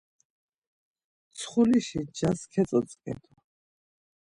[1.29, 3.31] Mtsxuli ncas ketzotzǩedu.